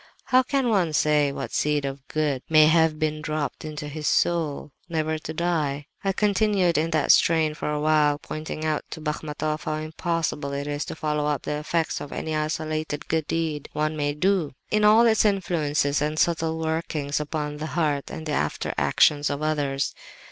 How 0.23 0.41
can 0.41 0.69
one 0.69 0.93
say 0.93 1.31
what 1.31 1.51
seed 1.53 1.85
of 1.85 2.07
good 2.07 2.41
may 2.49 2.65
have 2.65 2.97
been 2.97 3.21
dropped 3.21 3.63
into 3.63 3.87
his 3.87 4.07
soul, 4.07 4.71
never 4.89 5.19
to 5.19 5.31
die?' 5.31 5.85
"I 6.03 6.11
continued 6.11 6.75
in 6.75 6.89
that 6.89 7.11
strain 7.11 7.53
for 7.53 7.67
a 7.69 7.73
long 7.75 7.83
while, 7.83 8.17
pointing 8.17 8.65
out 8.65 8.83
to 8.89 8.99
Bachmatoff 8.99 9.65
how 9.65 9.75
impossible 9.75 10.53
it 10.53 10.65
is 10.65 10.85
to 10.85 10.95
follow 10.95 11.27
up 11.27 11.43
the 11.43 11.57
effects 11.59 12.01
of 12.01 12.11
any 12.11 12.35
isolated 12.35 13.09
good 13.09 13.27
deed 13.27 13.69
one 13.73 13.95
may 13.95 14.15
do, 14.15 14.55
in 14.71 14.83
all 14.83 15.05
its 15.05 15.23
influences 15.23 16.01
and 16.01 16.17
subtle 16.17 16.57
workings 16.57 17.19
upon 17.19 17.57
the 17.57 17.67
heart 17.77 18.09
and 18.09 18.27
after 18.27 18.73
actions 18.79 19.29
of 19.29 19.43
others. 19.43 19.93